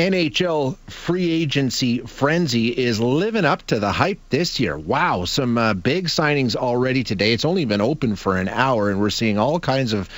NHL 0.00 0.78
free 0.88 1.30
agency 1.30 1.98
frenzy 1.98 2.68
is 2.68 2.98
living 3.00 3.44
up 3.44 3.66
to 3.66 3.78
the 3.78 3.92
hype 3.92 4.18
this 4.30 4.58
year. 4.58 4.78
Wow, 4.78 5.26
some 5.26 5.58
uh, 5.58 5.74
big 5.74 6.06
signings 6.06 6.56
already 6.56 7.04
today. 7.04 7.34
It's 7.34 7.44
only 7.44 7.66
been 7.66 7.82
open 7.82 8.16
for 8.16 8.38
an 8.38 8.48
hour, 8.48 8.88
and 8.88 8.98
we're 8.98 9.10
seeing 9.10 9.36
all 9.36 9.60
kinds 9.60 9.92
of 9.92 10.08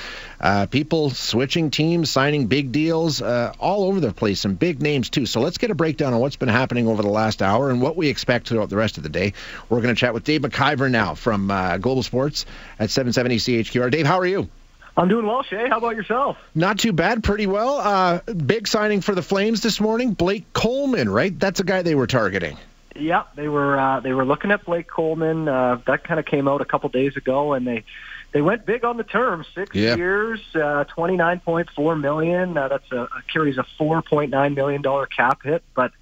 uh, 0.41 0.67
people 0.67 1.11
switching 1.11 1.73
teams, 1.73 2.11
signing 2.11 2.47
big 2.47 2.71
deals 2.71 3.21
uh, 3.21 3.55
all 3.59 3.83
over 3.83 3.99
the 3.99 4.13
place, 4.13 4.39
some 4.39 4.55
big 4.55 4.81
names 4.81 5.11
too. 5.11 5.27
So 5.27 5.41
let's 5.41 5.59
get 5.59 5.73
a 5.73 5.75
breakdown 5.75 6.15
on 6.15 6.21
what's 6.21 6.37
been 6.37 6.49
happening 6.49 6.87
over 6.87 7.03
the 7.03 7.09
last 7.09 7.43
hour 7.43 7.69
and 7.69 7.83
what 7.83 7.97
we 7.97 8.07
expect 8.07 8.47
throughout 8.47 8.71
the 8.71 8.77
rest 8.77 8.99
of 8.99 9.03
the 9.03 9.09
day. 9.09 9.33
We're 9.69 9.81
going 9.81 9.93
to 9.93 9.99
chat 9.99 10.15
with 10.15 10.23
Dave 10.23 10.43
McIver 10.43 10.93
now 10.93 11.17
from 11.17 11.51
uh, 11.51 11.79
Global 11.79 12.05
Sports 12.05 12.47
at 12.79 12.91
770 12.91 13.39
CHQR. 13.39 13.91
Dave, 13.91 14.07
how 14.07 14.21
are 14.21 14.27
you? 14.27 14.49
I'm 14.97 15.09
doing 15.09 15.27
well, 15.27 15.43
Shay. 15.43 15.69
How 15.69 15.79
about 15.79 15.97
yourself? 15.97 16.37
Not 16.55 16.79
too 16.79 16.93
bad, 16.93 17.25
pretty 17.25 17.47
well. 17.47 17.77
Uh, 17.79 18.21
big 18.33 18.69
signing 18.69 19.01
for 19.01 19.15
the 19.15 19.23
Flames 19.23 19.63
this 19.63 19.81
morning, 19.81 20.13
Blake 20.13 20.53
Coleman, 20.53 21.09
right? 21.09 21.37
That's 21.39 21.61
a 21.61 21.65
guy 21.65 21.81
they 21.83 21.95
were 21.95 22.07
targeting. 22.07 22.59
Yeah, 22.95 23.23
they 23.35 23.49
were 23.49 23.79
uh, 23.81 24.01
they 24.01 24.13
were 24.13 24.27
looking 24.27 24.51
at 24.51 24.67
Blake 24.67 24.87
Coleman. 24.87 25.49
Uh, 25.49 25.81
that 25.87 26.05
kind 26.05 26.21
of 26.21 26.27
came 26.27 26.47
out 26.47 26.61
a 26.61 26.67
couple 26.67 26.91
days 26.91 27.17
ago, 27.17 27.55
and 27.55 27.67
they 27.67 27.85
they 28.33 28.43
went 28.43 28.67
big 28.67 28.85
on 28.85 28.99
the 28.99 29.05
term. 29.05 29.47
Six 29.55 29.75
Yeah. 29.75 29.97
years, 29.97 30.41
uh, 30.55 30.85
twenty 30.85 31.17
nine 31.17 31.41
point 31.41 31.71
four 31.71 31.97
million. 31.97 32.55
Uh, 32.59 32.69
that's 32.69 32.93
a, 32.93 33.05
a 33.05 33.23
carries 33.33 33.57
a 33.57 33.65
four 33.79 34.03
point 34.03 34.31
nine 34.31 34.55
million 34.55 34.83
dollar 34.83 35.07
cap 35.07 35.43
hit, 35.43 35.63
but. 35.75 35.93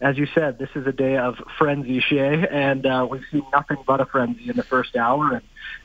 As 0.00 0.16
you 0.16 0.26
said, 0.32 0.60
this 0.60 0.68
is 0.76 0.86
a 0.86 0.92
day 0.92 1.16
of 1.16 1.42
frenzy, 1.58 1.98
Shay, 1.98 2.46
and 2.48 2.86
uh, 2.86 3.04
we've 3.10 3.24
seen 3.32 3.42
nothing 3.52 3.78
but 3.84 4.00
a 4.00 4.06
frenzy 4.06 4.48
in 4.48 4.54
the 4.54 4.62
first 4.62 4.94
hour. 4.94 5.32
And 5.32 5.42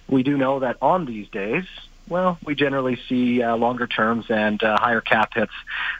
we 0.07 0.21
do 0.21 0.37
know 0.37 0.59
that 0.59 0.77
on 0.83 1.05
these 1.07 1.27
days, 1.29 1.63
well, 2.07 2.37
we 2.43 2.55
generally 2.55 2.99
see 3.07 3.41
uh, 3.41 3.55
longer 3.55 3.87
terms 3.87 4.25
and 4.29 4.61
uh, 4.61 4.77
higher 4.77 5.01
cap 5.01 5.33
hits 5.33 5.53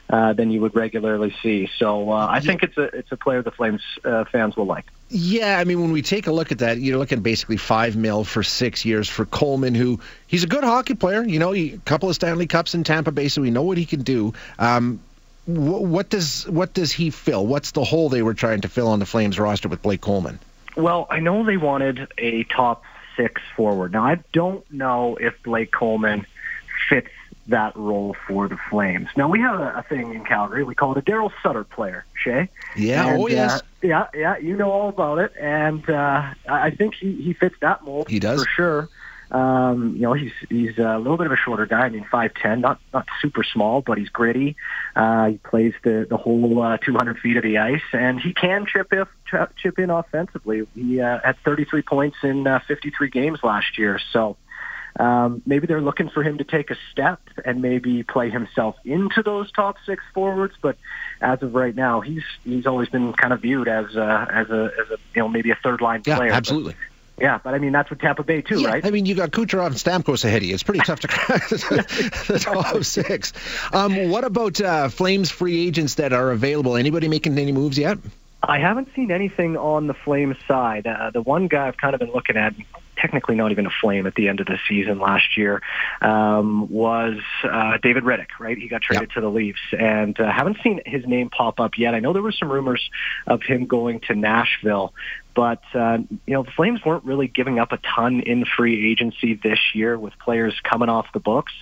uh, 0.10 0.34
than 0.34 0.52
you 0.52 0.62
would 0.62 0.76
regularly 0.76 1.34
see. 1.42 1.70
So 1.78 2.12
uh, 2.12 2.28
I 2.30 2.40
think 2.40 2.64
it's 2.64 2.78
a 2.78 2.84
it's 2.84 3.12
a 3.12 3.18
player 3.18 3.42
the 3.42 3.52
Flames 3.52 3.82
uh, 4.04 4.26
fans 4.26 4.56
will 4.56 4.66
like. 4.66 4.86
Yeah, 5.10 5.58
I 5.58 5.64
mean, 5.64 5.80
when 5.82 5.92
we 5.92 6.02
take 6.02 6.28
a 6.28 6.32
look 6.32 6.52
at 6.52 6.60
that, 6.60 6.80
you're 6.80 6.98
looking 6.98 7.20
at 7.20 7.24
basically 7.24 7.58
five 7.58 7.96
mil 7.96 8.24
for 8.24 8.44
six 8.44 8.84
years 8.84 9.08
for 9.08 9.26
Coleman, 9.26 9.76
who 9.76 10.00
he's 10.28 10.44
a 10.44 10.48
good 10.48 10.64
hockey 10.64 10.96
player. 10.96 11.24
You 11.24 11.40
know, 11.40 11.52
he, 11.52 11.74
a 11.74 11.78
couple 11.78 12.10
of 12.10 12.16
Stanley 12.16 12.48
Cups 12.48 12.76
in 12.76 12.84
Tampa 12.84 13.12
Bay, 13.12 13.28
so 13.30 13.42
we 13.42 13.52
know 13.52 13.64
what 13.64 13.78
he 13.78 13.86
can 13.86 14.02
do. 14.02 14.34
Um, 14.60 15.00
wh- 15.46 15.82
what 15.82 16.10
does 16.10 16.48
what 16.50 16.74
does 16.74 16.92
he 16.92 17.12
fill? 17.12 17.46
What's 17.46 17.72
the 17.72 17.84
hole 17.84 18.10
they 18.10 18.22
were 18.22 18.34
trying 18.34 18.62
to 18.62 18.70
fill 18.70 18.90
on 18.90 19.00
the 19.00 19.06
Flames 19.06 19.40
roster 19.40 19.70
with 19.70 19.82
Blake 19.82 20.02
Coleman? 20.02 20.40
Well, 20.76 21.08
I 21.10 21.20
know 21.20 21.46
they 21.46 21.58
wanted 21.58 22.12
a 22.18 22.44
top 22.46 22.84
six 23.18 23.42
forward. 23.56 23.94
Now 23.94 24.04
I 24.06 24.20
don't 24.32 24.70
know 24.72 25.16
if 25.16 25.42
Blake 25.44 25.72
Coleman 25.72 26.26
fits 26.90 27.10
that 27.48 27.76
role 27.76 28.16
for 28.28 28.48
the 28.48 28.58
Flames. 28.70 29.10
Now 29.18 29.30
we 29.30 29.40
have 29.42 29.60
a, 29.60 29.80
a 29.80 29.84
thing 29.84 30.14
in 30.14 30.24
Calgary. 30.24 30.64
We 30.64 30.76
call 30.76 30.94
it 30.94 30.98
a 30.98 31.02
Daryl 31.02 31.32
Sutter 31.42 31.64
player, 31.64 32.06
Shay. 32.16 32.50
Yeah, 32.76 33.08
And, 33.08 33.22
oh 33.22 33.28
yes, 33.28 33.60
uh, 33.60 33.62
yeah, 33.82 34.08
yeah, 34.14 34.38
you 34.38 34.56
know 34.56 34.72
all 34.72 34.90
about 34.90 35.20
it, 35.20 35.34
and 35.40 35.88
uh, 35.90 36.34
I 36.48 36.68
I 36.68 36.72
think 36.72 36.96
he 36.96 37.14
he 37.14 37.34
fits 37.34 37.56
that 37.62 37.84
mold. 37.84 38.10
He 38.10 38.20
does. 38.20 38.44
for 38.44 38.50
sure. 38.50 38.90
Um, 39.34 39.96
you 39.96 40.04
know, 40.04 40.14
he's 40.14 40.32
he's 40.48 40.78
a 40.78 40.98
little 41.00 41.18
bit 41.18 41.26
of 41.26 41.32
a 41.32 41.38
shorter 41.38 41.66
guy. 41.66 41.82
I 41.82 41.90
mean, 41.90 42.06
five 42.12 42.36
ten, 42.36 42.62
not 42.62 42.80
not 42.94 43.08
super 43.20 43.44
small, 43.44 43.82
but 43.82 43.98
he's 43.98 44.10
gritty. 44.10 44.56
Uh, 44.96 45.30
he 45.30 45.38
plays 45.38 45.74
the 45.84 46.06
the 46.08 46.18
whole 46.18 46.62
uh, 46.62 46.78
200 46.78 47.18
feet 47.18 47.38
of 47.38 47.44
the 47.44 47.58
ice, 47.58 47.82
and 47.94 48.20
he 48.20 48.34
can 48.34 48.68
chip 48.68 48.94
if 48.94 49.08
chip, 49.58 49.80
in 49.80 49.90
offensively. 49.90 50.68
He 50.76 51.02
uh, 51.02 51.20
had 51.24 51.38
33 51.44 51.82
points 51.82 52.18
in 52.22 52.46
uh, 52.46 52.60
53 52.68 53.10
games 53.10 53.40
last 53.44 53.78
year, 53.78 54.00
so. 54.12 54.38
Um, 55.00 55.42
maybe 55.48 55.66
they're 55.66 55.82
looking 55.82 56.12
for 56.12 56.22
him 56.22 56.38
to 56.38 56.44
take 56.44 56.70
a 56.70 56.76
step 56.92 57.20
and 57.44 57.64
maybe 57.64 58.04
play 58.04 58.30
himself 58.30 58.76
into 58.86 59.24
those 59.24 59.52
top 59.52 59.78
six 59.88 60.04
forwards. 60.14 60.54
But 60.62 60.78
as 61.20 61.42
of 61.42 61.56
right 61.56 61.76
now, 61.76 62.02
he's 62.02 62.22
he's 62.44 62.68
always 62.68 62.90
been 62.90 63.12
kind 63.14 63.34
of 63.34 63.42
viewed 63.42 63.68
as 63.68 63.96
a, 63.96 64.28
as 64.32 64.52
a 64.52 64.70
as 64.80 64.92
a 64.92 64.98
you 65.16 65.24
know 65.24 65.28
maybe 65.28 65.50
a 65.50 65.58
third 65.64 65.82
line 65.82 66.04
yeah, 66.06 66.18
player. 66.18 66.32
Absolutely. 66.32 66.76
Yeah, 67.20 67.40
but 67.44 67.54
I 67.54 67.60
mean 67.60 67.72
that's 67.72 67.90
with 67.90 68.00
Tampa 68.00 68.24
Bay 68.24 68.42
too, 68.42 68.62
yeah, 68.62 68.70
right? 68.70 68.86
I 68.86 68.90
mean, 68.90 69.06
you 69.06 69.14
got 69.14 69.32
Kucherov 69.32 69.68
and 69.68 69.76
Stamkos 69.76 70.26
ahead 70.26 70.42
of 70.42 70.48
you. 70.48 70.54
It's 70.54 70.64
pretty 70.64 70.80
tough 70.86 71.02
to 71.02 71.08
crack 71.08 71.48
the 71.50 72.40
top 72.42 72.84
six. 72.84 73.34
Um, 73.72 74.10
what 74.10 74.24
about 74.24 74.60
uh, 74.60 74.90
Flames 74.90 75.30
free 75.30 75.68
agents 75.68 75.96
that 75.96 76.12
are 76.12 76.32
available? 76.32 76.76
Anybody 76.76 77.08
making 77.08 77.38
any 77.38 77.52
moves 77.52 77.78
yet? 77.78 78.00
I 78.46 78.60
haven't 78.60 78.90
seen 78.94 79.10
anything 79.10 79.56
on 79.56 79.88
the 79.88 79.94
Flames 79.94 80.36
side. 80.48 80.86
Uh, 80.86 81.12
the 81.12 81.22
one 81.22 81.48
guy 81.48 81.68
I've 81.68 81.78
kind 81.78 81.94
of 81.94 82.02
been 82.02 82.12
looking 82.12 82.36
at, 82.36 82.54
technically 82.98 83.36
not 83.36 83.52
even 83.52 83.66
a 83.66 83.70
Flame 83.70 84.06
at 84.06 84.16
the 84.16 84.28
end 84.28 84.42
of 84.42 84.48
the 84.48 84.60
season 84.68 85.00
last 85.00 85.38
year, 85.38 85.62
um, 86.02 86.70
was 86.70 87.22
uh, 87.46 87.78
David 87.82 88.04
Rittich, 88.04 88.40
right? 88.40 88.58
He 88.58 88.68
got 88.68 88.82
traded 88.82 89.12
to 89.12 89.22
the 89.22 89.30
Leafs, 89.30 89.62
and 89.72 90.20
uh, 90.20 90.30
haven't 90.30 90.58
seen 90.62 90.82
his 90.86 91.08
name 91.08 91.30
pop 91.30 91.62
up 91.62 91.78
yet. 91.78 91.96
I 91.96 92.00
know 92.00 92.12
there 92.12 92.22
were 92.22 92.34
some 92.34 92.52
rumors 92.52 92.90
of 93.28 93.42
him 93.44 93.66
going 93.66 94.02
to 94.08 94.16
Nashville, 94.16 94.94
but 95.36 95.62
uh, 95.74 96.00
you 96.26 96.34
know 96.34 96.44
the 96.44 96.52
Flames 96.52 96.84
weren't 96.86 97.04
really 97.06 97.28
giving 97.28 97.60
up 97.60 97.72
a 97.72 97.78
ton 97.78 98.22
in 98.22 98.46
free 98.46 98.92
agency 98.92 99.34
this 99.36 99.60
year 99.74 99.98
with 99.98 100.18
players 100.20 100.54
coming 100.64 100.90
off 100.90 101.08
the 101.14 101.20
books. 101.20 101.54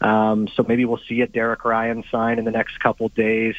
Um, 0.00 0.48
so 0.48 0.64
maybe 0.66 0.84
we'll 0.84 1.00
see 1.08 1.22
a 1.22 1.26
Derek 1.26 1.64
Ryan 1.64 2.04
sign 2.10 2.38
in 2.38 2.44
the 2.44 2.50
next 2.50 2.78
couple 2.80 3.08
days. 3.08 3.54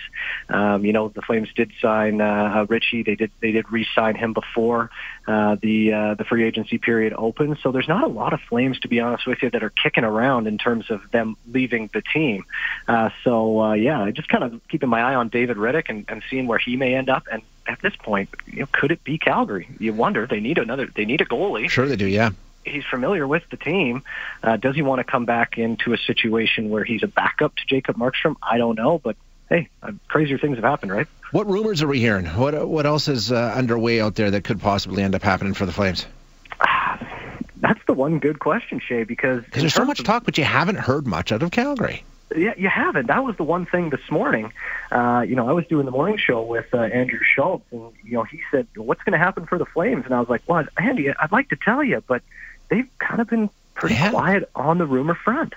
Um, 0.49 0.85
you 0.85 0.93
know 0.93 1.09
the 1.09 1.21
Flames 1.21 1.49
did 1.55 1.71
sign 1.81 2.21
uh, 2.21 2.53
uh, 2.55 2.65
Richie. 2.69 3.03
They 3.03 3.15
did 3.15 3.31
they 3.41 3.51
did 3.51 3.71
re-sign 3.71 4.15
him 4.15 4.33
before 4.33 4.89
uh, 5.27 5.57
the 5.61 5.93
uh, 5.93 6.13
the 6.15 6.23
free 6.23 6.43
agency 6.43 6.77
period 6.77 7.13
opened. 7.17 7.57
So 7.61 7.71
there's 7.71 7.87
not 7.87 8.03
a 8.03 8.07
lot 8.07 8.33
of 8.33 8.39
Flames, 8.41 8.79
to 8.81 8.87
be 8.87 8.99
honest 8.99 9.27
with 9.27 9.41
you, 9.41 9.49
that 9.49 9.63
are 9.63 9.71
kicking 9.71 10.03
around 10.03 10.47
in 10.47 10.57
terms 10.57 10.89
of 10.89 11.09
them 11.11 11.35
leaving 11.51 11.89
the 11.93 12.01
team. 12.01 12.45
Uh, 12.87 13.09
so 13.23 13.61
uh, 13.61 13.73
yeah, 13.73 14.09
just 14.11 14.29
kind 14.29 14.43
of 14.43 14.61
keeping 14.69 14.89
my 14.89 15.01
eye 15.01 15.15
on 15.15 15.29
David 15.29 15.57
Rittich 15.57 15.89
and, 15.89 16.05
and 16.07 16.23
seeing 16.29 16.47
where 16.47 16.59
he 16.59 16.75
may 16.75 16.95
end 16.95 17.09
up. 17.09 17.23
And 17.31 17.41
at 17.67 17.81
this 17.81 17.95
point, 17.95 18.29
you 18.45 18.61
know, 18.61 18.67
could 18.71 18.91
it 18.91 19.03
be 19.03 19.17
Calgary? 19.17 19.67
You 19.79 19.93
wonder. 19.93 20.25
They 20.25 20.39
need 20.39 20.57
another. 20.57 20.87
They 20.87 21.05
need 21.05 21.21
a 21.21 21.25
goalie. 21.25 21.69
Sure, 21.69 21.87
they 21.87 21.95
do. 21.95 22.07
Yeah. 22.07 22.31
He's 22.63 22.83
familiar 22.85 23.25
with 23.25 23.43
the 23.49 23.57
team. 23.57 24.03
Uh, 24.43 24.57
does 24.57 24.75
he 24.75 24.81
want 24.81 24.99
to 24.99 25.03
come 25.03 25.25
back 25.25 25.57
into 25.57 25.93
a 25.93 25.97
situation 25.97 26.69
where 26.69 26.83
he's 26.83 27.03
a 27.03 27.07
backup 27.07 27.55
to 27.55 27.65
Jacob 27.65 27.95
Markstrom? 27.95 28.35
I 28.41 28.57
don't 28.57 28.75
know, 28.75 28.99
but 28.99 29.15
hey, 29.49 29.69
uh, 29.81 29.91
crazier 30.07 30.37
things 30.37 30.57
have 30.57 30.65
happened, 30.65 30.91
right? 30.91 31.07
What 31.31 31.47
rumors 31.47 31.81
are 31.81 31.87
we 31.87 31.99
hearing? 31.99 32.25
What 32.25 32.67
what 32.67 32.85
else 32.85 33.07
is 33.07 33.31
uh, 33.31 33.53
underway 33.55 34.01
out 34.01 34.15
there 34.15 34.31
that 34.31 34.43
could 34.43 34.59
possibly 34.59 35.03
end 35.03 35.15
up 35.15 35.23
happening 35.23 35.53
for 35.53 35.65
the 35.65 35.71
Flames? 35.71 36.05
That's 37.59 37.83
the 37.87 37.93
one 37.93 38.19
good 38.19 38.39
question, 38.39 38.79
Shay, 38.79 39.03
because 39.03 39.43
Because 39.43 39.63
there's 39.63 39.73
so 39.73 39.85
much 39.85 40.03
talk, 40.03 40.23
but 40.25 40.37
you 40.37 40.43
haven't 40.43 40.77
heard 40.77 41.07
much 41.07 41.31
out 41.31 41.41
of 41.41 41.51
Calgary. 41.51 42.03
Yeah, 42.37 42.53
you 42.57 42.69
haven't. 42.69 43.07
That 43.07 43.23
was 43.23 43.35
the 43.37 43.43
one 43.43 43.65
thing 43.65 43.89
this 43.89 44.11
morning. 44.11 44.53
Uh, 44.91 45.25
you 45.27 45.35
know, 45.35 45.49
I 45.49 45.53
was 45.53 45.65
doing 45.67 45.85
the 45.85 45.91
morning 45.91 46.17
show 46.17 46.41
with 46.43 46.73
uh, 46.73 46.77
Andrew 46.77 47.19
Schultz, 47.21 47.65
and 47.71 47.91
you 48.03 48.13
know, 48.13 48.23
he 48.23 48.41
said, 48.51 48.67
"What's 48.75 49.03
going 49.03 49.13
to 49.13 49.17
happen 49.19 49.45
for 49.45 49.57
the 49.57 49.65
Flames?" 49.65 50.05
And 50.05 50.13
I 50.13 50.19
was 50.19 50.29
like, 50.29 50.43
"Well, 50.47 50.65
Andy, 50.77 51.09
I'd 51.09 51.31
like 51.31 51.49
to 51.49 51.55
tell 51.55 51.83
you, 51.83 52.03
but 52.07 52.21
they've 52.69 52.89
kind 52.99 53.19
of 53.21 53.27
been 53.29 53.49
pretty 53.75 53.95
Yeah. 53.95 54.11
quiet 54.11 54.49
on 54.55 54.77
the 54.77 54.85
rumor 54.85 55.15
front." 55.15 55.53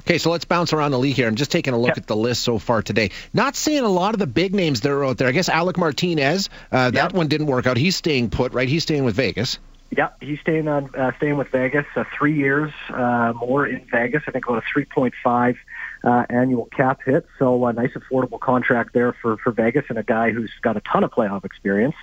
Okay, 0.00 0.18
so 0.18 0.30
let's 0.30 0.44
bounce 0.44 0.72
around 0.72 0.92
the 0.92 0.98
league 0.98 1.16
here. 1.16 1.26
I'm 1.26 1.34
just 1.34 1.50
taking 1.50 1.74
a 1.74 1.78
look 1.78 1.88
Yeah. 1.96 2.02
at 2.02 2.06
the 2.06 2.16
list 2.16 2.42
so 2.42 2.58
far 2.58 2.82
today. 2.82 3.10
Not 3.34 3.56
seeing 3.56 3.82
a 3.84 3.88
lot 3.88 4.14
of 4.14 4.20
the 4.20 4.26
big 4.28 4.54
names 4.54 4.80
that 4.82 4.90
are 4.90 5.04
out 5.04 5.18
there. 5.18 5.28
I 5.28 5.32
guess 5.32 5.48
Alec 5.48 5.76
Martinez, 5.76 6.48
uh, 6.72 6.90
that 6.90 7.12
Yeah. 7.12 7.16
one 7.18 7.28
didn't 7.28 7.46
work 7.48 7.66
out. 7.66 7.76
He's 7.76 7.96
staying 7.96 8.30
put, 8.30 8.52
right? 8.54 8.68
He's 8.68 8.84
staying 8.84 9.04
with 9.04 9.16
Vegas. 9.16 9.58
Yeah, 9.90 10.08
he's 10.20 10.38
staying 10.40 10.68
on 10.68 10.90
uh, 10.94 11.12
staying 11.16 11.36
with 11.38 11.48
Vegas. 11.48 11.86
Uh, 11.96 12.04
three 12.16 12.34
years 12.34 12.72
uh, 12.90 13.32
more 13.34 13.66
in 13.66 13.84
Vegas. 13.90 14.22
I 14.26 14.30
think 14.30 14.46
about 14.46 14.58
a 14.58 14.66
three 14.72 14.84
point 14.84 15.14
five 15.24 15.56
uh, 16.04 16.24
annual 16.28 16.66
cap 16.66 17.00
hit. 17.04 17.26
So 17.38 17.66
a 17.66 17.72
nice 17.72 17.92
affordable 17.92 18.40
contract 18.40 18.92
there 18.92 19.12
for 19.12 19.36
for 19.38 19.52
Vegas 19.52 19.84
and 19.88 19.98
a 19.98 20.02
guy 20.02 20.30
who's 20.30 20.52
got 20.62 20.76
a 20.76 20.80
ton 20.80 21.04
of 21.04 21.10
playoff 21.10 21.44
experience. 21.44 21.96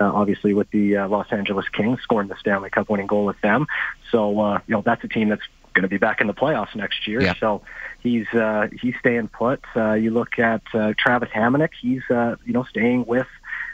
Uh, 0.00 0.10
obviously 0.12 0.54
with 0.54 0.70
the 0.70 0.98
uh, 0.98 1.08
Los 1.08 1.26
Angeles 1.30 1.68
Kings 1.68 2.00
scoring 2.02 2.28
the 2.28 2.36
Stanley 2.36 2.70
Cup 2.70 2.88
winning 2.88 3.06
goal 3.06 3.24
with 3.24 3.40
them. 3.40 3.66
So 4.10 4.40
uh, 4.40 4.60
you 4.66 4.74
know 4.74 4.82
that's 4.84 5.04
a 5.04 5.08
team 5.08 5.28
that's 5.28 5.42
going 5.74 5.82
to 5.82 5.88
be 5.88 5.98
back 5.98 6.20
in 6.20 6.26
the 6.26 6.34
playoffs 6.34 6.74
next 6.74 7.06
year. 7.06 7.22
Yeah. 7.22 7.34
So 7.34 7.62
he's 8.00 8.26
uh, 8.28 8.68
he's 8.80 8.94
staying 9.00 9.28
put. 9.28 9.60
Uh, 9.74 9.94
you 9.94 10.10
look 10.10 10.38
at 10.38 10.62
uh, 10.74 10.94
Travis 10.98 11.30
Hamonic. 11.30 11.70
He's 11.80 12.02
uh, 12.10 12.36
you 12.44 12.52
know 12.52 12.64
staying 12.64 13.06
with 13.06 13.26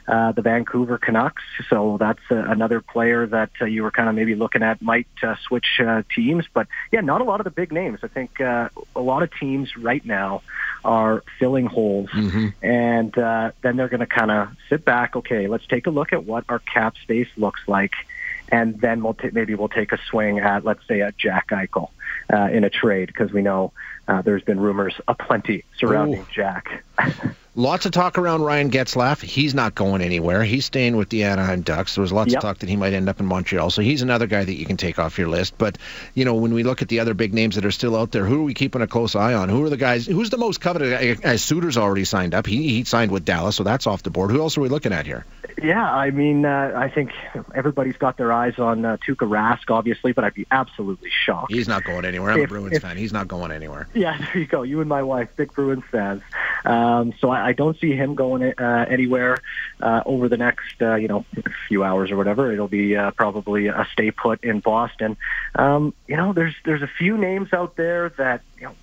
uh, 0.09 0.33
the 0.33 0.43
Vancouver 0.43 0.99
Canucks. 0.99 1.43
So 1.69 1.97
that's 1.99 2.21
uh, 2.31 2.37
another 2.37 2.81
player 2.81 3.27
that 3.27 3.51
uh, 3.61 3.65
you 3.65 3.83
were 3.83 3.91
kind 3.91 4.09
of 4.09 4.15
maybe 4.15 4.35
looking 4.35 4.63
at 4.63 4.81
might 4.81 5.09
uh, 5.23 5.37
switch 5.47 5.81
uh, 5.81 6.03
teams. 6.15 6.45
But 6.53 6.69
yeah, 6.93 7.01
not 7.01 7.21
a 7.21 7.25
lot 7.25 7.41
of 7.41 7.45
the 7.45 7.51
big 7.51 7.73
names. 7.73 8.01
I 8.03 8.09
think 8.09 8.41
uh, 8.41 8.69
a 8.95 9.01
lot 9.01 9.23
of 9.23 9.31
teams 9.35 9.77
right 9.77 10.05
now 10.05 10.43
are 10.85 11.25
filling 11.39 11.67
holes, 11.67 12.11
Mhm. 12.11 12.53
and 12.63 13.17
uh, 13.19 13.51
then 13.63 13.77
they're 13.77 13.89
going 13.89 14.01
to 14.01 14.07
kind 14.07 14.31
of 14.31 14.49
sit 14.69 14.85
back. 14.85 15.17
Okay, 15.17 15.49
let's 15.49 15.67
take 15.67 15.87
a 15.87 15.91
look 15.91 16.13
at 16.13 16.25
what 16.25 16.45
our 16.49 16.61
cap 16.61 16.95
space 17.03 17.29
looks 17.37 17.61
like. 17.67 17.93
And 18.49 18.81
then 18.81 19.03
we'll 19.03 19.15
ta 19.15 19.29
maybe 19.33 19.57
we'll 19.57 19.69
take 19.69 19.91
a 19.91 19.99
swing 20.09 20.39
at, 20.39 20.65
let's 20.65 20.87
say, 20.87 21.01
at 21.01 21.17
Jack 21.19 21.49
Eichel 21.49 21.91
uh, 22.33 22.49
in 22.53 22.63
a 22.63 22.71
trade 22.71 23.09
because 23.09 23.33
we 23.33 23.43
know 23.43 23.73
uh, 24.07 24.23
there's 24.23 24.45
been 24.45 24.61
rumors 24.61 24.95
aplenty 25.09 25.65
surrounding 25.79 26.21
Ooh. 26.21 26.27
Jack. 26.33 26.85
Lots 27.59 27.87
of 27.87 27.93
talk 27.93 28.19
around 28.19 28.43
Ryan 28.43 28.71
Getzlaf. 28.71 29.23
He's 29.23 29.55
not 29.55 29.75
going 29.75 30.03
anywhere. 30.03 30.45
He's 30.45 30.67
staying 30.67 30.95
with 30.95 31.09
the 31.09 31.25
Anaheim 31.25 31.63
Ducks. 31.63 31.95
There 31.95 32.03
was 32.03 32.13
lots 32.13 32.31
yep. 32.31 32.41
of 32.41 32.43
talk 32.43 32.59
that 32.59 32.69
he 32.69 32.77
might 32.77 32.93
end 32.93 33.09
up 33.09 33.19
in 33.19 33.25
Montreal. 33.25 33.71
So 33.71 33.81
he's 33.81 34.03
another 34.03 34.27
guy 34.27 34.45
that 34.45 34.53
you 34.53 34.67
can 34.67 34.77
take 34.77 34.99
off 34.99 35.17
your 35.17 35.29
list. 35.29 35.57
But, 35.57 35.79
you 36.13 36.27
know, 36.27 36.35
when 36.35 36.53
we 36.53 36.65
look 36.65 36.83
at 36.83 36.89
the 36.89 37.01
other 37.01 37.15
big 37.15 37.33
names 37.33 37.55
that 37.55 37.65
are 37.65 37.71
still 37.71 37.97
out 37.97 38.13
there, 38.13 38.27
who 38.27 38.43
are 38.43 38.45
we 38.45 38.53
keeping 38.53 38.83
a 38.83 38.87
close 38.87 39.17
eye 39.17 39.33
on? 39.33 39.49
Who 39.49 39.65
are 39.65 39.71
the 39.71 39.79
guys? 39.79 40.05
Who's 40.05 40.29
the 40.29 40.37
most 40.37 40.61
coveted? 40.61 41.25
As 41.25 41.43
Suter's 41.43 41.79
already 41.79 42.05
signed 42.05 42.35
up. 42.35 42.45
He, 42.45 42.69
he 42.69 42.85
signed 42.85 43.11
with 43.11 43.25
Dallas, 43.25 43.57
so 43.57 43.65
that's 43.65 43.87
off 43.87 44.03
the 44.03 44.11
board. 44.11 44.33
Who 44.33 44.43
else 44.43 44.59
are 44.59 44.61
we 44.61 44.69
looking 44.69 44.93
at 44.93 45.07
here? 45.07 45.25
Yeah, 45.63 45.83
I 45.83 46.11
mean, 46.11 46.45
uh, 46.45 46.75
I 46.77 46.91
think 46.91 47.13
everybody's 47.55 47.97
got 47.97 48.19
their 48.19 48.31
eyes 48.31 48.59
on 48.59 48.85
uh, 48.85 48.99
Tuukka 48.99 49.27
Rask, 49.27 49.71
obviously, 49.71 50.13
but 50.13 50.25
I'd 50.25 50.35
be 50.35 50.47
absolutely 50.51 51.09
shocked. 51.09 51.51
He's 51.51 51.69
not 51.69 51.85
going 51.85 52.05
anywhere. 52.05 52.33
I'm 52.33 52.41
if, 52.41 52.45
a 52.45 52.49
Bruins 52.49 52.77
if, 52.77 52.83
fan. 52.83 52.99
He's 52.99 53.15
not 53.15 53.27
going 53.27 53.51
anywhere. 53.51 53.89
Yeah, 53.95 54.19
there 54.35 54.43
you 54.43 54.47
go. 54.47 54.63
You 54.63 54.81
and 54.81 54.89
my 54.91 55.03
wife, 55.03 55.31
big 55.37 55.55
Bruins 55.55 55.85
fans. 55.91 56.21
Um, 56.65 57.13
so 57.21 57.31
I, 57.31 57.49
I 57.49 57.53
don't 57.53 57.79
see 57.79 57.93
him 57.93 58.15
going 58.15 58.43
uh, 58.43 58.87
anywhere 58.89 59.39
uh, 59.81 60.03
over 60.07 60.29
the 60.29 60.37
next, 60.37 60.81
uh, 60.81 60.95
you 60.95 61.09
know, 61.09 61.25
few 61.69 61.85
hours 61.85 62.11
or 62.11 62.17
whatever. 62.17 62.53
It'll 62.53 62.69
be 62.69 62.97
uh, 62.97 63.11
probably 63.13 63.69
a 63.69 63.87
stay 63.93 64.11
put 64.11 64.43
in 64.45 64.61
Boston. 64.61 65.17
Um, 65.55 65.95
you 66.07 66.17
know, 66.17 66.33
there's 66.33 66.55
there's 66.65 66.83
a 66.83 66.91
few 66.99 67.17
names 67.19 67.53
out 67.53 67.77
there 67.77 68.11
that 68.11 68.43
you 68.59 68.65
know 68.65 68.75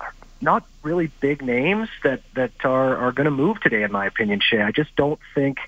are 0.00 0.12
not 0.40 0.64
really 0.82 1.10
big 1.20 1.42
names 1.42 1.88
that 2.02 2.22
that 2.34 2.52
are 2.64 2.96
are 2.96 3.12
going 3.12 3.26
to 3.26 3.30
move 3.30 3.60
today, 3.60 3.82
in 3.82 3.92
my 3.92 4.06
opinion. 4.06 4.40
Shay, 4.40 4.62
I 4.62 4.70
just 4.70 4.94
don't 4.96 5.20
think. 5.34 5.58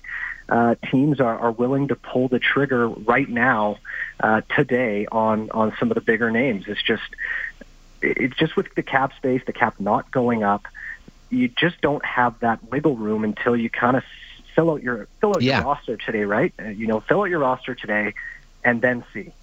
Uh, 0.47 0.75
teams 0.91 1.19
are, 1.19 1.39
are 1.39 1.51
willing 1.51 1.87
to 1.87 1.95
pull 1.95 2.27
the 2.27 2.37
trigger 2.37 2.87
right 2.87 3.27
now, 3.27 3.77
uh, 4.19 4.41
today 4.55 5.07
on 5.11 5.49
on 5.49 5.73
some 5.79 5.89
of 5.89 5.95
the 5.95 6.01
bigger 6.01 6.29
names. 6.29 6.65
It's 6.67 6.83
just 6.83 7.01
it's 8.01 8.35
just 8.35 8.55
with 8.55 8.73
the 8.75 8.83
cap 8.83 9.15
space, 9.15 9.41
the 9.45 9.53
cap 9.53 9.79
not 9.79 10.11
going 10.11 10.43
up 10.43 10.67
you 11.29 11.47
just 11.47 11.81
don't 11.81 12.03
have 12.05 12.39
that 12.39 12.63
wiggle 12.71 12.95
room 12.95 13.23
until 13.23 13.55
you 13.55 13.69
kind 13.69 13.97
of 13.97 14.03
fill 14.55 14.71
out 14.71 14.81
your 14.81 15.07
fill 15.19 15.31
out 15.31 15.41
yeah. 15.41 15.57
your 15.57 15.67
roster 15.67 15.97
today, 15.97 16.23
right? 16.23 16.53
Uh, 16.59 16.69
you 16.69 16.87
know, 16.87 16.99
fill 17.01 17.21
out 17.21 17.25
your 17.25 17.39
roster 17.39 17.75
today, 17.75 18.13
and 18.63 18.81
then 18.81 19.03
see. 19.13 19.33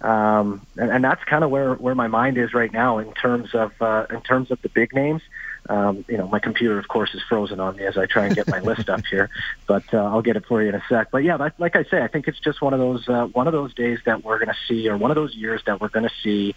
Um, 0.00 0.66
and, 0.76 0.90
and 0.90 1.04
that's 1.04 1.22
kind 1.24 1.44
of 1.44 1.50
where 1.50 1.74
where 1.74 1.94
my 1.94 2.08
mind 2.08 2.36
is 2.36 2.52
right 2.52 2.72
now 2.72 2.98
in 2.98 3.12
terms 3.14 3.54
of 3.54 3.72
uh, 3.80 4.06
in 4.10 4.20
terms 4.20 4.50
of 4.50 4.60
the 4.62 4.68
big 4.68 4.94
names. 4.94 5.22
Um, 5.66 6.04
you 6.08 6.18
know, 6.18 6.28
my 6.28 6.40
computer, 6.40 6.78
of 6.78 6.88
course, 6.88 7.14
is 7.14 7.22
frozen 7.22 7.58
on 7.58 7.76
me 7.76 7.86
as 7.86 7.96
I 7.96 8.04
try 8.04 8.26
and 8.26 8.34
get 8.34 8.48
my 8.48 8.60
list 8.70 8.90
up 8.90 9.06
here, 9.06 9.30
but 9.66 9.82
uh, 9.94 10.04
I'll 10.04 10.20
get 10.20 10.36
it 10.36 10.44
for 10.44 10.62
you 10.62 10.68
in 10.68 10.74
a 10.74 10.82
sec. 10.90 11.10
But 11.10 11.24
yeah, 11.24 11.36
like, 11.36 11.58
like 11.58 11.74
I 11.74 11.84
say, 11.84 12.02
I 12.02 12.06
think 12.06 12.28
it's 12.28 12.38
just 12.38 12.60
one 12.60 12.74
of 12.74 12.80
those 12.80 13.08
uh, 13.08 13.26
one 13.28 13.46
of 13.46 13.54
those 13.54 13.72
days 13.72 13.98
that 14.04 14.22
we're 14.22 14.38
going 14.38 14.48
to 14.50 14.58
see, 14.68 14.86
or 14.90 14.98
one 14.98 15.10
of 15.10 15.14
those 15.14 15.34
years 15.34 15.62
that 15.64 15.80
we're 15.80 15.88
going 15.88 16.06
to 16.06 16.14
see 16.22 16.54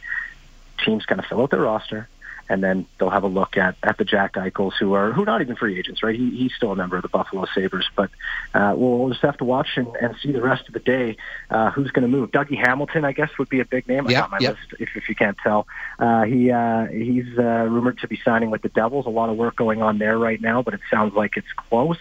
teams 0.83 1.05
kind 1.05 1.19
of 1.19 1.25
fill 1.25 1.41
out 1.41 1.51
their 1.51 1.61
roster, 1.61 2.09
and 2.49 2.63
then 2.63 2.85
they'll 2.97 3.09
have 3.09 3.23
a 3.23 3.27
look 3.27 3.57
at 3.57 3.75
at 3.83 3.97
the 3.97 4.05
Jack 4.05 4.33
Eichels, 4.33 4.73
who 4.79 4.93
are 4.93 5.11
who 5.11 5.23
are 5.23 5.25
not 5.25 5.41
even 5.41 5.55
free 5.55 5.77
agents, 5.77 6.03
right? 6.03 6.15
He, 6.15 6.29
he's 6.31 6.53
still 6.53 6.71
a 6.71 6.75
member 6.75 6.95
of 6.95 7.01
the 7.01 7.09
Buffalo 7.09 7.45
Sabres, 7.53 7.89
but 7.95 8.09
uh, 8.53 8.73
we'll 8.75 9.09
just 9.09 9.21
have 9.21 9.37
to 9.37 9.43
watch 9.43 9.69
and, 9.75 9.87
and 10.01 10.15
see 10.21 10.31
the 10.31 10.41
rest 10.41 10.67
of 10.67 10.73
the 10.73 10.79
day 10.79 11.17
uh, 11.49 11.71
who's 11.71 11.91
going 11.91 12.09
to 12.09 12.17
move. 12.17 12.31
Dougie 12.31 12.57
Hamilton, 12.57 13.05
I 13.05 13.11
guess, 13.11 13.29
would 13.37 13.49
be 13.49 13.59
a 13.59 13.65
big 13.65 13.87
name. 13.87 14.09
Yep, 14.09 14.17
I 14.17 14.21
got 14.21 14.31
my 14.31 14.37
yep. 14.39 14.55
list 14.55 14.81
if, 14.81 14.89
if 14.95 15.09
you 15.09 15.15
can't 15.15 15.37
tell. 15.43 15.67
Uh, 15.99 16.23
he 16.23 16.51
uh, 16.51 16.85
he's 16.85 17.37
uh, 17.37 17.41
rumored 17.69 17.99
to 17.99 18.07
be 18.07 18.19
signing 18.23 18.49
with 18.49 18.61
the 18.61 18.69
Devils. 18.69 19.05
A 19.05 19.09
lot 19.09 19.29
of 19.29 19.37
work 19.37 19.55
going 19.55 19.81
on 19.81 19.97
there 19.97 20.17
right 20.17 20.41
now, 20.41 20.61
but 20.61 20.73
it 20.73 20.81
sounds 20.89 21.13
like 21.13 21.37
it's 21.37 21.51
close. 21.55 21.99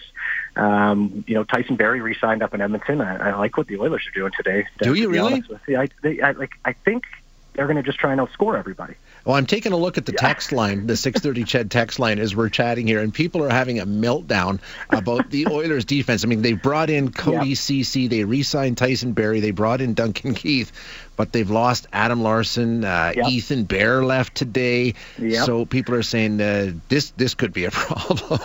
Um, 0.55 1.23
you 1.27 1.35
know, 1.35 1.43
Tyson 1.43 1.75
Barrie 1.75 2.01
re-signed 2.01 2.41
up 2.41 2.53
in 2.53 2.61
Edmonton. 2.61 2.99
I, 3.01 3.29
I 3.29 3.35
like 3.35 3.57
what 3.57 3.67
the 3.67 3.77
Oilers 3.77 4.07
are 4.07 4.19
doing 4.19 4.31
today. 4.35 4.67
Do 4.81 4.93
you 4.93 5.09
really? 5.09 5.43
You. 5.67 5.77
I, 5.77 5.87
they, 6.01 6.21
I, 6.21 6.31
like. 6.31 6.53
I 6.65 6.73
think 6.73 7.05
they're 7.53 7.67
going 7.67 7.77
to 7.77 7.83
just 7.83 7.99
try 7.99 8.11
and 8.11 8.21
outscore 8.21 8.57
everybody. 8.57 8.95
Well, 9.27 9.35
I'm 9.35 9.45
taking 9.45 9.73
a 9.73 9.77
look 9.77 9.97
at 9.97 10.05
the 10.05 10.13
yeah. 10.13 10.25
text 10.25 10.53
line, 10.53 10.87
the 10.87 10.95
630 10.95 11.43
CHED 11.51 11.69
text 11.69 11.99
line, 11.99 12.17
as 12.17 12.33
we're 12.33 12.47
chatting 12.47 12.87
here, 12.87 13.01
and 13.01 13.13
people 13.13 13.43
are 13.43 13.49
having 13.49 13.77
a 13.77 13.85
meltdown 13.85 14.61
about 14.89 15.29
the 15.29 15.47
Oilers' 15.51 15.83
defense. 15.83 16.23
I 16.23 16.27
mean, 16.27 16.41
they 16.41 16.53
brought 16.53 16.89
in 16.89 17.11
Cody 17.11 17.49
yep. 17.49 17.57
They 18.07 18.23
re-signed 18.23 18.77
Tyson 18.77 19.11
Barrie, 19.11 19.41
they 19.41 19.51
brought 19.51 19.81
in 19.81 19.95
Duncan 19.95 20.33
Keith, 20.33 20.71
but 21.17 21.33
they've 21.33 21.49
lost 21.49 21.87
Adam 21.91 22.23
Larsson. 22.23 22.85
Uh, 22.85 23.11
yep. 23.17 23.27
Ethan 23.27 23.65
Bear 23.65 24.01
left 24.01 24.33
today, 24.33 24.93
yep. 25.19 25.45
so 25.45 25.65
people 25.65 25.93
are 25.95 26.03
saying 26.03 26.39
uh, 26.39 26.71
this 26.87 27.09
this 27.17 27.33
could 27.33 27.51
be 27.51 27.65
a 27.65 27.71
problem. 27.71 28.39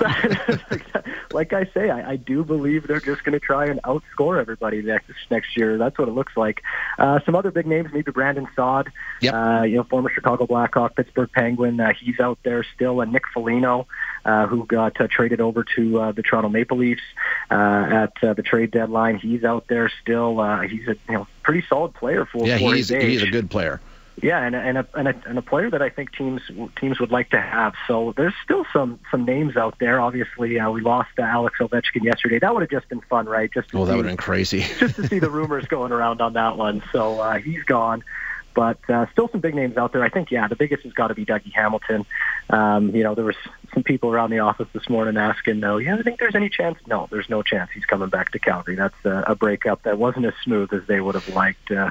Like 1.32 1.52
I 1.52 1.64
say, 1.74 1.90
I, 1.90 2.12
I 2.12 2.16
do 2.16 2.44
believe 2.44 2.86
they're 2.86 3.00
just 3.00 3.24
going 3.24 3.32
to 3.32 3.40
try 3.40 3.66
and 3.66 3.80
outscore 3.82 4.40
everybody 4.40 4.82
next 4.82 5.10
next 5.30 5.56
year. 5.56 5.78
That's 5.78 5.98
what 5.98 6.08
it 6.08 6.12
looks 6.12 6.36
like. 6.36 6.62
Uh, 6.98 7.20
some 7.24 7.34
other 7.34 7.50
big 7.50 7.66
names, 7.66 7.90
maybe 7.92 8.10
Brandon 8.10 8.48
Saad, 8.54 8.90
yep. 9.20 9.34
uh, 9.34 9.62
you 9.62 9.76
know, 9.76 9.84
former 9.84 10.10
Chicago 10.10 10.46
Blackhawk, 10.46 10.96
Pittsburgh 10.96 11.30
Penguin. 11.32 11.80
Uh, 11.80 11.92
he's 11.98 12.20
out 12.20 12.38
there 12.42 12.64
still. 12.74 13.00
And 13.00 13.12
Nick 13.12 13.24
Foligno, 13.32 13.86
uh, 14.24 14.46
who 14.46 14.66
got 14.66 15.00
uh, 15.00 15.08
traded 15.10 15.40
over 15.40 15.64
to 15.76 16.00
uh, 16.00 16.12
the 16.12 16.22
Toronto 16.22 16.48
Maple 16.48 16.78
Leafs 16.78 17.02
uh, 17.50 17.54
at 17.54 18.12
uh, 18.22 18.34
the 18.34 18.42
trade 18.42 18.70
deadline. 18.70 19.18
He's 19.18 19.44
out 19.44 19.66
there 19.68 19.90
still. 20.02 20.40
Uh, 20.40 20.62
he's 20.62 20.86
a 20.88 20.96
you 21.08 21.14
know 21.14 21.26
pretty 21.42 21.64
solid 21.68 21.94
player 21.94 22.26
for 22.26 22.46
yeah, 22.46 22.58
for 22.58 22.74
he's 22.74 22.88
his 22.88 22.92
age. 22.92 23.10
he's 23.10 23.22
a 23.22 23.30
good 23.30 23.50
player. 23.50 23.80
Yeah, 24.20 24.44
and, 24.44 24.54
and, 24.54 24.78
a, 24.78 24.86
and, 24.94 25.08
a, 25.08 25.14
and 25.26 25.38
a 25.38 25.42
player 25.42 25.70
that 25.70 25.80
I 25.80 25.88
think 25.88 26.12
teams 26.12 26.42
teams 26.78 27.00
would 27.00 27.10
like 27.10 27.30
to 27.30 27.40
have. 27.40 27.74
So 27.86 28.12
there's 28.16 28.34
still 28.44 28.66
some 28.72 29.00
some 29.10 29.24
names 29.24 29.56
out 29.56 29.78
there. 29.78 30.00
Obviously, 30.00 30.58
uh, 30.58 30.70
we 30.70 30.82
lost 30.82 31.10
uh, 31.18 31.22
Alex 31.22 31.58
Ovechkin 31.60 32.04
yesterday. 32.04 32.38
That 32.38 32.52
would 32.52 32.60
have 32.60 32.70
just 32.70 32.88
been 32.90 33.00
fun, 33.00 33.26
right? 33.26 33.50
Just 33.50 33.70
to 33.70 33.78
oh, 33.78 33.86
that 33.86 33.96
would 33.96 34.04
have 34.04 34.10
been 34.10 34.18
crazy. 34.18 34.60
just 34.78 34.96
to 34.96 35.08
see 35.08 35.18
the 35.18 35.30
rumors 35.30 35.64
going 35.64 35.92
around 35.92 36.20
on 36.20 36.34
that 36.34 36.58
one. 36.58 36.82
So 36.92 37.20
uh, 37.20 37.38
he's 37.38 37.62
gone. 37.64 38.04
But 38.54 38.78
uh, 38.90 39.06
still 39.12 39.28
some 39.28 39.40
big 39.40 39.54
names 39.54 39.76
out 39.76 39.92
there. 39.92 40.04
I 40.04 40.10
think, 40.10 40.30
yeah, 40.30 40.46
the 40.46 40.56
biggest 40.56 40.82
has 40.82 40.92
got 40.92 41.08
to 41.08 41.14
be 41.14 41.24
Dougie 41.24 41.52
Hamilton. 41.52 42.04
Um, 42.52 42.94
you 42.94 43.02
know, 43.02 43.14
there 43.14 43.24
was 43.24 43.36
some 43.72 43.82
people 43.82 44.10
around 44.10 44.30
the 44.30 44.40
office 44.40 44.68
this 44.74 44.88
morning 44.90 45.16
asking, 45.16 45.58
"No, 45.58 45.78
yeah, 45.78 45.96
I 45.96 46.02
think 46.02 46.20
there's 46.20 46.34
any 46.34 46.50
chance?" 46.50 46.78
No, 46.86 47.08
there's 47.10 47.30
no 47.30 47.42
chance 47.42 47.70
he's 47.72 47.86
coming 47.86 48.10
back 48.10 48.32
to 48.32 48.38
Calgary. 48.38 48.74
That's 48.74 49.04
a, 49.04 49.24
a 49.28 49.34
breakup 49.34 49.82
that 49.84 49.98
wasn't 49.98 50.26
as 50.26 50.34
smooth 50.44 50.72
as 50.74 50.86
they 50.86 51.00
would 51.00 51.14
have 51.14 51.28
liked 51.34 51.70
uh, 51.70 51.90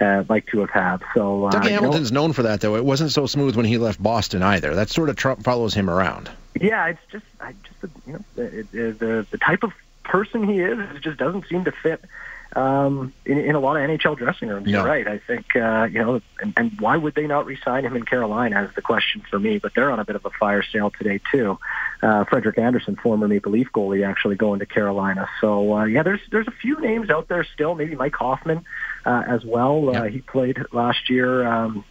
uh, 0.00 0.24
liked 0.28 0.50
to 0.50 0.60
have 0.60 0.70
had. 0.70 0.98
So 1.14 1.46
uh, 1.46 1.50
Dougie 1.52 1.70
Hamilton's 1.70 2.10
you 2.10 2.14
know, 2.14 2.22
known 2.22 2.32
for 2.34 2.42
that, 2.42 2.60
though. 2.60 2.76
It 2.76 2.84
wasn't 2.84 3.10
so 3.10 3.26
smooth 3.26 3.56
when 3.56 3.64
he 3.64 3.78
left 3.78 4.02
Boston 4.02 4.42
either. 4.42 4.74
That 4.74 4.90
sort 4.90 5.08
of 5.08 5.16
Trump 5.16 5.42
follows 5.44 5.72
him 5.72 5.88
around. 5.88 6.30
Yeah, 6.60 6.88
it's 6.88 7.00
just, 7.10 7.24
I 7.40 7.54
just, 7.62 7.94
you 8.06 8.12
know, 8.12 8.24
the 8.34 8.66
the, 8.72 9.26
the 9.30 9.38
type 9.38 9.62
of 9.62 9.72
person 10.04 10.46
he 10.46 10.60
is, 10.60 10.78
it 10.78 11.00
just 11.00 11.18
doesn't 11.18 11.46
seem 11.48 11.64
to 11.64 11.72
fit 11.72 12.04
um, 12.54 13.12
in, 13.24 13.38
in 13.38 13.54
a 13.54 13.60
lot 13.60 13.76
of 13.76 13.88
NHL 13.88 14.16
dressing 14.16 14.48
rooms. 14.48 14.68
You're 14.68 14.84
right. 14.84 15.06
I 15.06 15.18
think 15.18 15.56
uh, 15.56 15.88
you 15.90 15.98
know, 15.98 16.20
and, 16.40 16.52
and 16.56 16.80
why 16.80 16.96
would 16.96 17.14
they 17.14 17.26
not 17.26 17.46
re-sign 17.46 17.84
him 17.84 17.96
in 17.96 18.04
Carolina? 18.04 18.64
Is 18.64 18.74
the 18.74 18.82
question 18.82 19.22
for 19.30 19.38
me. 19.38 19.58
But 19.58 19.74
they're 19.74 19.90
on 19.90 20.00
a 20.00 20.04
bit 20.04 20.16
of 20.16 20.24
a 20.24 20.30
fire 20.30 20.62
sale 20.62 20.90
today 20.90 21.20
too. 21.30 21.58
Uh, 22.02 22.24
Frederik 22.24 22.58
Andersen, 22.58 22.96
former 22.96 23.28
Maple 23.28 23.52
Leaf 23.52 23.68
goalie, 23.72 24.06
actually 24.06 24.36
going 24.36 24.60
to 24.60 24.66
Carolina. 24.66 25.28
So 25.40 25.74
uh, 25.74 25.84
yeah, 25.84 26.02
there's 26.02 26.20
there's 26.30 26.48
a 26.48 26.52
few 26.52 26.80
names 26.80 27.10
out 27.10 27.28
there 27.28 27.44
still. 27.44 27.74
Maybe 27.74 27.94
Mike 27.94 28.16
Hoffman 28.16 28.64
uh, 29.04 29.22
as 29.26 29.44
well. 29.44 29.94
Uh, 29.94 30.04
he 30.04 30.20
played 30.20 30.58
last 30.72 31.08
year. 31.08 31.46
Um, 31.46 31.84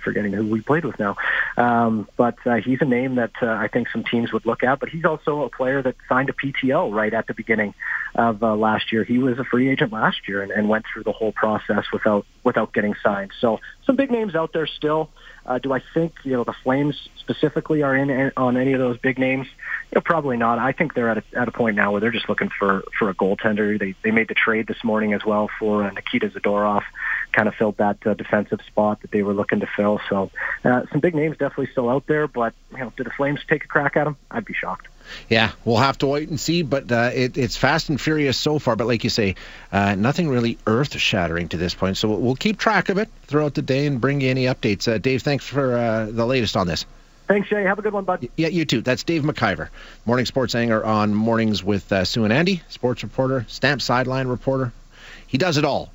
forgetting 0.00 0.32
who 0.32 0.46
we 0.46 0.60
played 0.60 0.84
with 0.84 0.98
now. 0.98 1.16
Um, 1.56 2.08
but 2.16 2.36
uh, 2.46 2.56
he's 2.56 2.78
a 2.80 2.84
name 2.84 3.16
that 3.16 3.32
uh, 3.42 3.46
I 3.46 3.68
think 3.68 3.88
some 3.90 4.04
teams 4.04 4.32
would 4.32 4.46
look 4.46 4.62
at. 4.62 4.80
But 4.80 4.88
he's 4.88 5.04
also 5.04 5.42
a 5.42 5.50
player 5.50 5.82
that 5.82 5.96
signed 6.08 6.30
a 6.30 6.32
PTO 6.32 6.92
right 6.92 7.12
at 7.12 7.26
the 7.26 7.34
beginning 7.34 7.74
of 8.14 8.42
uh, 8.42 8.54
last 8.56 8.92
year. 8.92 9.04
He 9.04 9.18
was 9.18 9.38
a 9.38 9.44
free 9.44 9.68
agent 9.68 9.92
last 9.92 10.28
year 10.28 10.42
and, 10.42 10.50
and 10.50 10.68
went 10.68 10.84
through 10.92 11.04
the 11.04 11.12
whole 11.12 11.32
process 11.32 11.84
without 11.92 12.26
without 12.44 12.72
getting 12.72 12.94
signed. 13.02 13.30
So 13.40 13.60
some 13.86 13.96
big 13.96 14.10
names 14.10 14.34
out 14.34 14.52
there 14.52 14.66
still. 14.66 15.10
Uh, 15.46 15.58
do 15.58 15.72
I 15.72 15.82
think 15.94 16.12
you 16.24 16.32
know 16.32 16.44
the 16.44 16.54
Flames 16.62 16.96
specifically 17.18 17.82
are 17.82 17.96
in 17.96 18.32
on 18.36 18.56
any 18.56 18.72
of 18.72 18.78
those 18.78 18.98
big 18.98 19.18
names? 19.18 19.46
You 19.90 19.96
know, 19.96 20.02
probably 20.02 20.36
not. 20.36 20.58
I 20.58 20.72
think 20.72 20.94
they're 20.94 21.08
at 21.08 21.18
a, 21.18 21.22
at 21.34 21.48
a 21.48 21.52
point 21.52 21.76
now 21.76 21.92
where 21.92 22.00
they're 22.00 22.10
just 22.10 22.28
looking 22.28 22.50
for 22.58 22.84
for 22.98 23.08
a 23.10 23.14
goaltender. 23.14 23.78
They 23.78 23.94
they 24.02 24.10
made 24.10 24.28
the 24.28 24.34
trade 24.34 24.66
this 24.66 24.82
morning 24.84 25.12
as 25.12 25.24
well 25.24 25.48
for 25.58 25.84
uh, 25.84 25.90
Nikita 25.90 26.28
Zadorov, 26.30 26.82
kind 27.32 27.48
of 27.48 27.54
filled 27.54 27.76
that 27.78 27.98
uh, 28.06 28.14
defensive 28.14 28.60
spot 28.66 29.00
that 29.02 29.10
they 29.10 29.22
were 29.22 29.34
looking 29.34 29.60
to 29.60 29.66
fill. 29.66 30.00
So 30.08 30.30
uh, 30.64 30.82
some 30.90 31.00
big 31.00 31.14
names 31.14 31.36
definitely 31.36 31.68
still 31.72 31.88
out 31.88 32.06
there, 32.06 32.28
but 32.28 32.54
you 32.72 32.78
know, 32.78 32.92
do 32.96 33.04
the 33.04 33.10
Flames 33.10 33.40
take 33.48 33.64
a 33.64 33.68
crack 33.68 33.96
at 33.96 34.04
them? 34.04 34.16
I'd 34.30 34.44
be 34.44 34.54
shocked. 34.54 34.88
Yeah, 35.28 35.50
we'll 35.64 35.78
have 35.78 35.98
to 35.98 36.06
wait 36.06 36.28
and 36.28 36.38
see, 36.38 36.62
but 36.62 36.90
uh, 36.90 37.10
it, 37.12 37.36
it's 37.36 37.56
fast 37.56 37.88
and 37.88 38.00
furious 38.00 38.38
so 38.38 38.58
far. 38.58 38.76
But 38.76 38.86
like 38.86 39.02
you 39.04 39.10
say, 39.10 39.34
uh, 39.72 39.94
nothing 39.94 40.28
really 40.28 40.58
earth-shattering 40.66 41.48
to 41.48 41.56
this 41.56 41.74
point. 41.74 41.96
So 41.96 42.08
we'll 42.08 42.36
keep 42.36 42.58
track 42.58 42.88
of 42.88 42.98
it 42.98 43.08
throughout 43.24 43.54
the 43.54 43.62
day 43.62 43.86
and 43.86 44.00
bring 44.00 44.20
you 44.20 44.30
any 44.30 44.44
updates. 44.44 44.86
Uh, 44.86 44.98
Dave, 44.98 45.22
thanks 45.22 45.46
for 45.46 45.76
uh, 45.76 46.06
the 46.06 46.26
latest 46.26 46.56
on 46.56 46.66
this. 46.66 46.86
Thanks, 47.26 47.48
Jay. 47.48 47.62
Have 47.62 47.78
a 47.78 47.82
good 47.82 47.92
one, 47.92 48.04
bud. 48.04 48.28
Yeah, 48.36 48.48
you 48.48 48.64
too. 48.64 48.80
That's 48.80 49.04
Dave 49.04 49.22
McIver, 49.22 49.68
morning 50.04 50.26
sports 50.26 50.54
anchor 50.56 50.84
on 50.84 51.14
Mornings 51.14 51.62
with 51.62 51.90
uh, 51.92 52.04
Sue 52.04 52.24
and 52.24 52.32
Andy, 52.32 52.62
sports 52.68 53.04
reporter, 53.04 53.44
stamp 53.48 53.82
sideline 53.82 54.26
reporter. 54.26 54.72
He 55.28 55.38
does 55.38 55.56
it 55.56 55.64
all 55.64 55.92